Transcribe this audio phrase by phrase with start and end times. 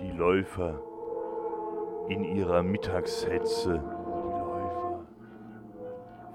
[0.00, 0.80] Läufer
[2.08, 3.82] in ihrer Mittagshetze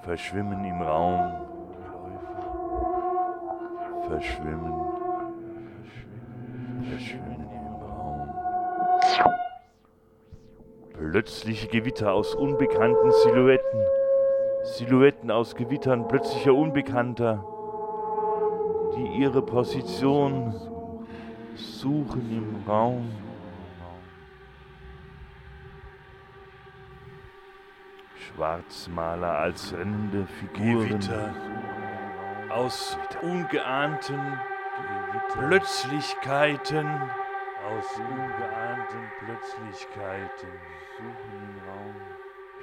[0.01, 1.31] verschwimmen im Raum,
[4.07, 4.73] verschwimmen,
[6.89, 8.29] verschwimmen im Raum.
[10.93, 13.85] Plötzliche Gewitter aus unbekannten Silhouetten,
[14.63, 17.45] Silhouetten aus Gewittern plötzlicher Unbekannter,
[18.95, 20.53] die ihre Position
[21.55, 23.09] suchen im Raum.
[28.23, 30.87] Schwarzmaler als rennende Figuren.
[30.87, 31.33] Gewitter
[32.49, 34.19] aus ungeahnten
[35.33, 36.87] Plötzlichkeiten.
[37.65, 40.49] Aus ungeahnten Plötzlichkeiten
[40.97, 41.95] suchen im Raum.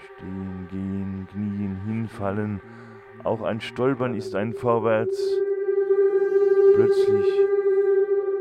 [0.05, 2.61] Stehen, gehen, knien, hinfallen.
[3.24, 5.19] Auch ein Stolpern ist ein Vorwärts.
[6.75, 7.27] Plötzlich,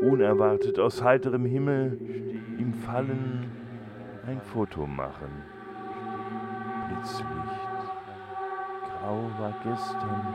[0.00, 1.98] unerwartet aus heiterem Himmel,
[2.58, 3.50] im Fallen
[4.26, 5.59] ein Foto machen.
[6.90, 7.24] Blitzlicht,
[8.82, 10.26] grau war gestern.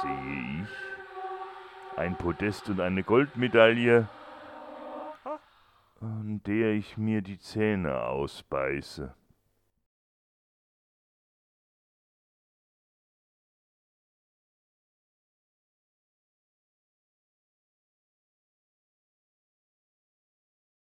[0.00, 4.08] Sehe ich ein Podest und eine Goldmedaille,
[6.00, 9.14] an der ich mir die Zähne ausbeiße.